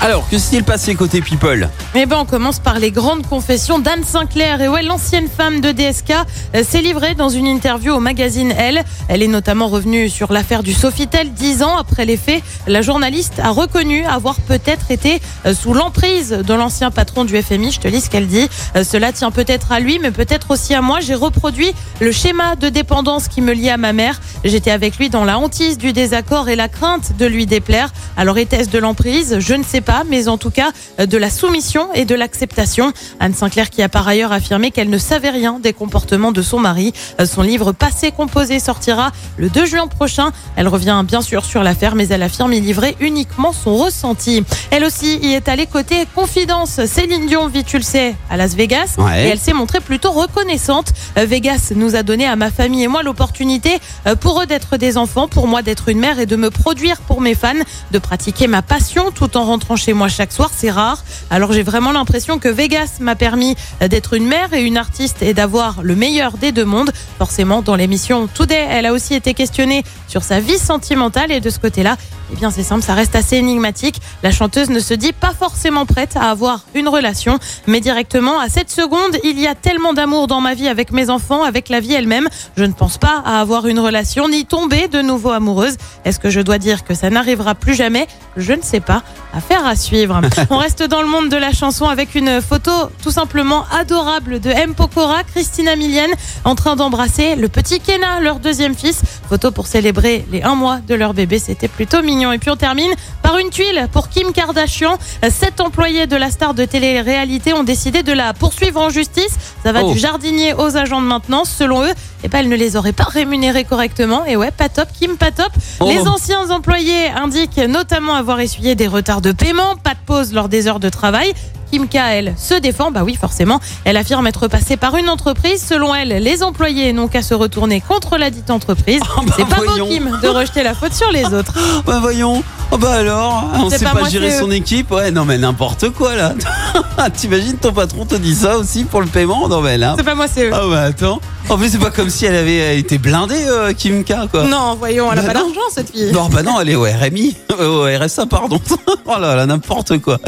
Alors, 0.00 0.28
que 0.28 0.38
s'est-il 0.38 0.62
passé 0.62 0.94
côté 0.94 1.20
People 1.20 1.68
Eh 1.96 2.06
ben, 2.06 2.18
on 2.20 2.24
commence 2.24 2.60
par 2.60 2.78
les 2.78 2.92
grandes 2.92 3.26
confessions 3.26 3.80
d'Anne 3.80 4.04
Sinclair. 4.04 4.60
Et 4.60 4.68
ouais, 4.68 4.84
l'ancienne 4.84 5.26
femme 5.26 5.60
de 5.60 5.72
DSK 5.72 6.12
euh, 6.54 6.62
s'est 6.62 6.82
livrée 6.82 7.16
dans 7.16 7.28
une 7.28 7.48
interview 7.48 7.94
au 7.94 7.98
magazine 7.98 8.54
Elle. 8.56 8.84
Elle 9.08 9.24
est 9.24 9.28
notamment 9.28 9.66
revenue 9.66 10.08
sur 10.08 10.32
l'affaire 10.32 10.62
du 10.62 10.72
Sofitel. 10.72 11.32
Dix 11.32 11.64
ans 11.64 11.76
après 11.76 12.04
les 12.04 12.16
faits, 12.16 12.44
la 12.68 12.80
journaliste 12.80 13.40
a 13.42 13.50
reconnu 13.50 14.04
avoir 14.04 14.36
peut-être 14.36 14.92
été 14.92 15.20
euh, 15.46 15.52
sous 15.52 15.74
l'emprise 15.74 16.30
de 16.30 16.54
l'ancien 16.54 16.92
patron 16.92 17.24
du 17.24 17.36
FMI. 17.42 17.72
Je 17.72 17.80
te 17.80 17.88
lis 17.88 18.02
ce 18.02 18.08
qu'elle 18.08 18.28
dit. 18.28 18.48
Euh, 18.76 18.84
Cela 18.84 19.10
tient 19.10 19.32
peut-être 19.32 19.72
à 19.72 19.80
lui, 19.80 19.98
mais 19.98 20.12
peut-être 20.12 20.52
aussi 20.52 20.74
à 20.76 20.80
moi. 20.80 21.00
J'ai 21.00 21.16
reproduit 21.16 21.72
le 21.98 22.12
schéma 22.12 22.54
de 22.54 22.68
dépendance 22.68 23.26
qui 23.26 23.40
me 23.40 23.52
liait 23.52 23.70
à 23.70 23.76
ma 23.76 23.92
mère. 23.92 24.20
J'étais 24.44 24.70
avec 24.70 24.96
lui 24.96 25.10
dans 25.10 25.24
la 25.24 25.40
hantise 25.40 25.76
du 25.76 25.92
désaccord 25.92 26.48
et 26.48 26.54
la 26.54 26.68
crainte 26.68 27.16
de 27.18 27.26
lui 27.26 27.46
déplaire. 27.46 27.90
Alors 28.16 28.38
était-ce 28.38 28.70
de 28.70 28.78
l'emprise? 28.78 29.40
Je 29.40 29.54
ne 29.54 29.64
sais 29.64 29.80
pas, 29.80 29.87
mais 30.08 30.28
en 30.28 30.38
tout 30.38 30.50
cas 30.50 30.70
euh, 31.00 31.06
de 31.06 31.16
la 31.16 31.30
soumission 31.30 31.88
et 31.94 32.04
de 32.04 32.14
l'acceptation. 32.14 32.92
Anne 33.20 33.34
Sinclair 33.34 33.70
qui 33.70 33.82
a 33.82 33.88
par 33.88 34.06
ailleurs 34.06 34.32
affirmé 34.32 34.70
qu'elle 34.70 34.90
ne 34.90 34.98
savait 34.98 35.30
rien 35.30 35.58
des 35.60 35.72
comportements 35.72 36.32
de 36.32 36.42
son 36.42 36.58
mari. 36.58 36.92
Euh, 37.20 37.26
Son 37.26 37.42
livre 37.42 37.72
Passé 37.72 38.10
composé 38.12 38.60
sortira 38.60 39.12
le 39.36 39.48
2 39.48 39.66
juin 39.66 39.86
prochain. 39.86 40.30
Elle 40.56 40.68
revient 40.68 41.02
bien 41.06 41.22
sûr 41.22 41.44
sur 41.44 41.62
l'affaire, 41.62 41.94
mais 41.94 42.08
elle 42.08 42.22
affirme 42.22 42.52
y 42.52 42.60
livrer 42.60 42.96
uniquement 43.00 43.52
son 43.52 43.76
ressenti. 43.76 44.44
Elle 44.70 44.84
aussi 44.84 45.18
y 45.22 45.32
est 45.34 45.48
allée 45.48 45.66
côté 45.66 46.06
confidence. 46.14 46.84
Céline 46.86 47.26
Dion 47.26 47.48
vit, 47.48 47.64
tu 47.64 47.76
le 47.78 47.82
sais, 47.82 48.14
à 48.30 48.36
Las 48.36 48.54
Vegas 48.54 48.94
Ouais. 48.98 49.24
et 49.26 49.28
elle 49.28 49.38
s'est 49.38 49.52
montrée 49.52 49.80
plutôt 49.80 50.10
reconnaissante. 50.12 50.92
Euh, 51.18 51.24
Vegas 51.24 51.72
nous 51.74 51.96
a 51.96 52.02
donné 52.02 52.26
à 52.26 52.36
ma 52.36 52.50
famille 52.50 52.84
et 52.84 52.88
moi 52.88 53.02
l'opportunité 53.02 53.78
pour 54.20 54.40
eux 54.42 54.46
d'être 54.46 54.76
des 54.76 54.96
enfants, 54.96 55.28
pour 55.28 55.46
moi 55.46 55.62
d'être 55.62 55.88
une 55.88 55.98
mère 55.98 56.18
et 56.18 56.26
de 56.26 56.36
me 56.36 56.50
produire 56.50 57.00
pour 57.02 57.20
mes 57.20 57.34
fans, 57.34 57.52
de 57.92 57.98
pratiquer 57.98 58.46
ma 58.48 58.62
passion 58.62 59.10
tout 59.14 59.36
en 59.36 59.44
rentrant 59.44 59.76
chez 59.78 59.94
moi 59.94 60.08
chaque 60.08 60.32
soir. 60.32 60.50
C'est 60.54 60.70
rare. 60.70 61.02
Alors 61.30 61.52
j'ai 61.52 61.62
vraiment 61.62 61.92
l'impression 61.92 62.38
que 62.38 62.48
Vegas 62.48 62.98
m'a 63.00 63.16
permis 63.16 63.56
d'être 63.80 64.14
une 64.14 64.26
mère 64.26 64.52
et 64.52 64.62
une 64.62 64.76
artiste 64.76 65.22
et 65.22 65.32
d'avoir 65.32 65.82
le 65.82 65.96
meilleur 65.96 66.36
des 66.36 66.52
deux 66.52 66.64
mondes. 66.64 66.90
Forcément, 67.16 67.62
dans 67.62 67.76
l'émission 67.76 68.26
Today, 68.26 68.66
elle 68.68 68.86
a 68.86 68.92
aussi 68.92 69.14
été 69.14 69.34
questionnée 69.34 69.84
sur 70.06 70.22
sa 70.22 70.40
vie 70.40 70.58
sentimentale 70.58 71.32
et 71.32 71.40
de 71.40 71.50
ce 71.50 71.58
côté-là, 71.58 71.96
eh 72.32 72.36
bien 72.36 72.50
c'est 72.50 72.62
simple, 72.62 72.82
ça 72.82 72.94
reste 72.94 73.16
assez 73.16 73.36
énigmatique. 73.36 74.00
La 74.22 74.30
chanteuse 74.30 74.70
ne 74.70 74.80
se 74.80 74.94
dit 74.94 75.12
pas 75.12 75.32
forcément 75.38 75.86
prête 75.86 76.16
à 76.16 76.30
avoir 76.30 76.64
une 76.74 76.88
relation, 76.88 77.38
mais 77.66 77.80
directement 77.80 78.38
à 78.38 78.48
cette 78.48 78.70
seconde, 78.70 79.16
il 79.24 79.38
y 79.38 79.46
a 79.46 79.54
tellement 79.54 79.92
d'amour 79.92 80.26
dans 80.26 80.40
ma 80.40 80.54
vie 80.54 80.68
avec 80.68 80.92
mes 80.92 81.10
enfants, 81.10 81.42
avec 81.42 81.68
la 81.68 81.80
vie 81.80 81.94
elle-même. 81.94 82.28
Je 82.56 82.64
ne 82.64 82.72
pense 82.72 82.98
pas 82.98 83.22
à 83.24 83.40
avoir 83.40 83.66
une 83.66 83.78
relation 83.78 84.28
ni 84.28 84.44
tomber 84.44 84.88
de 84.88 85.00
nouveau 85.00 85.30
amoureuse. 85.30 85.76
Est-ce 86.04 86.18
que 86.18 86.30
je 86.30 86.40
dois 86.40 86.58
dire 86.58 86.84
que 86.84 86.94
ça 86.94 87.10
n'arrivera 87.10 87.54
plus 87.54 87.74
jamais? 87.74 88.06
Je 88.36 88.52
ne 88.52 88.62
sais 88.62 88.80
pas. 88.80 89.02
Affaire 89.38 89.64
à 89.64 89.76
suivre. 89.76 90.20
On 90.50 90.56
reste 90.56 90.82
dans 90.82 91.00
le 91.00 91.06
monde 91.06 91.28
de 91.28 91.36
la 91.36 91.52
chanson 91.52 91.84
avec 91.86 92.16
une 92.16 92.42
photo 92.42 92.72
tout 93.04 93.12
simplement 93.12 93.64
adorable 93.70 94.40
de 94.40 94.50
M. 94.50 94.74
Pokora, 94.74 95.22
Christina 95.22 95.76
Milienne, 95.76 96.10
en 96.44 96.56
train 96.56 96.74
d'embrasser 96.74 97.36
le 97.36 97.48
petit 97.48 97.78
Kenna, 97.78 98.18
leur 98.18 98.40
deuxième 98.40 98.74
fils. 98.74 99.00
Photo 99.28 99.52
pour 99.52 99.68
célébrer 99.68 100.26
les 100.32 100.42
un 100.42 100.56
mois 100.56 100.78
de 100.88 100.94
leur 100.96 101.14
bébé. 101.14 101.38
C'était 101.38 101.68
plutôt 101.68 102.02
mignon. 102.02 102.32
Et 102.32 102.38
puis 102.38 102.50
on 102.50 102.56
termine 102.56 102.90
par 103.22 103.38
une 103.38 103.50
tuile 103.50 103.86
pour 103.92 104.08
Kim 104.08 104.32
Kardashian. 104.32 104.98
Sept 105.30 105.60
employés 105.60 106.08
de 106.08 106.16
la 106.16 106.32
star 106.32 106.52
de 106.54 106.64
télé-réalité 106.64 107.52
ont 107.52 107.62
décidé 107.62 108.02
de 108.02 108.12
la 108.12 108.34
poursuivre 108.34 108.80
en 108.80 108.90
justice. 108.90 109.36
Ça 109.62 109.70
va 109.70 109.84
Oh. 109.84 109.92
du 109.92 109.98
jardinier 110.00 110.54
aux 110.54 110.76
agents 110.76 111.00
de 111.00 111.06
maintenance. 111.06 111.48
Selon 111.56 111.84
eux, 111.84 111.92
eh 112.24 112.28
ben, 112.28 112.40
elle 112.40 112.48
ne 112.48 112.56
les 112.56 112.74
aurait 112.74 112.92
pas 112.92 113.04
rémunérés 113.04 113.62
correctement. 113.62 114.24
Et 114.26 114.34
ouais, 114.34 114.50
pas 114.50 114.68
top. 114.68 114.88
Kim, 114.98 115.16
pas 115.16 115.30
top. 115.30 115.52
Oh. 115.78 115.88
Les 115.88 116.08
anciens 116.08 116.50
employés 116.50 117.06
indiquent 117.10 117.58
notamment 117.58 118.14
avoir 118.14 118.40
essuyé 118.40 118.74
des 118.74 118.88
retards 118.88 119.20
de 119.20 119.27
paiement, 119.32 119.76
pas 119.76 119.94
de 119.94 120.00
pause 120.04 120.32
lors 120.32 120.48
des 120.48 120.66
heures 120.68 120.80
de 120.80 120.88
travail. 120.88 121.32
Kim 121.70 121.86
K, 121.86 121.96
elle, 121.96 122.34
se 122.36 122.54
défend. 122.54 122.90
Bah 122.90 123.02
oui, 123.04 123.14
forcément. 123.14 123.60
Elle 123.84 123.96
affirme 123.96 124.26
être 124.26 124.48
passée 124.48 124.76
par 124.76 124.96
une 124.96 125.08
entreprise. 125.08 125.62
Selon 125.62 125.94
elle, 125.94 126.08
les 126.08 126.42
employés 126.42 126.92
n'ont 126.92 127.08
qu'à 127.08 127.22
se 127.22 127.34
retourner 127.34 127.80
contre 127.80 128.16
la 128.16 128.30
dite 128.30 128.50
entreprise. 128.50 129.00
Oh, 129.16 129.20
bah 129.26 129.32
C'est 129.36 129.46
pas 129.46 129.56
beau, 129.56 129.64
voyons. 129.66 129.88
Kim, 129.88 130.18
de 130.22 130.28
rejeter 130.28 130.62
la 130.62 130.74
faute 130.74 130.94
sur 130.94 131.10
les 131.10 131.26
autres. 131.26 131.54
Bah 131.86 131.98
voyons. 132.00 132.42
Oh 132.70 132.76
bah 132.76 132.92
alors, 132.92 133.50
on 133.54 133.70
C'est 133.70 133.78
sait 133.78 133.84
pas 133.86 134.08
gérer 134.10 134.38
son 134.38 134.50
équipe. 134.50 134.90
Ouais, 134.90 135.10
non 135.10 135.24
mais 135.24 135.38
n'importe 135.38 135.88
quoi 135.90 136.14
là. 136.14 136.34
T'imagines 137.16 137.56
ton 137.56 137.72
patron 137.72 138.04
te 138.04 138.14
dit 138.16 138.34
ça 138.34 138.58
aussi 138.58 138.84
pour 138.84 139.00
le 139.00 139.06
paiement 139.06 139.48
Non 139.48 139.62
mais 139.62 139.78
là. 139.78 139.94
C'est 139.96 140.04
pas 140.04 140.14
moi, 140.14 140.26
c'est 140.32 140.48
eux. 140.48 140.50
Ah 140.52 140.66
bah 140.68 140.82
attends. 140.82 141.18
En 141.48 141.56
plus 141.56 141.70
c'est 141.70 141.78
pas 141.78 141.90
comme 141.90 142.10
si 142.10 142.26
elle 142.26 142.34
avait 142.34 142.78
été 142.78 142.98
blindée 142.98 143.42
euh, 143.46 143.72
Kim 143.72 144.04
K 144.04 144.28
quoi. 144.30 144.44
Non, 144.44 144.74
voyons, 144.78 145.10
elle 145.10 145.20
a 145.20 145.22
Bah 145.22 145.28
pas 145.28 145.34
d'argent, 145.34 145.60
cette 145.74 145.90
fille. 145.92 146.12
Non, 146.12 146.28
bah 146.28 146.42
non, 146.42 146.60
elle 146.60 146.68
est 146.68 146.74
au 146.74 146.82
RMI, 146.82 147.34
euh, 147.58 147.98
au 147.98 148.04
RSA, 148.04 148.26
pardon. 148.26 148.60
oh 149.06 149.18
là 149.18 149.34
là, 149.34 149.46
n'importe 149.46 149.98
quoi. 149.98 150.18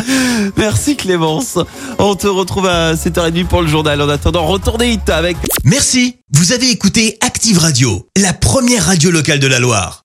Merci 0.56 0.96
Clémence. 0.96 1.58
On 1.98 2.14
te 2.14 2.26
retrouve 2.26 2.66
à 2.66 2.94
7h30 2.94 3.46
pour 3.48 3.60
le 3.60 3.68
journal. 3.68 4.00
En 4.00 4.08
attendant, 4.08 4.46
retournez 4.46 4.98
avec 5.08 5.36
Merci, 5.64 6.16
vous 6.32 6.52
avez 6.52 6.70
écouté 6.70 7.18
Active 7.20 7.58
Radio, 7.58 8.06
la 8.16 8.32
première 8.32 8.86
radio 8.86 9.10
locale 9.10 9.40
de 9.40 9.46
la 9.46 9.58
Loire. 9.58 10.04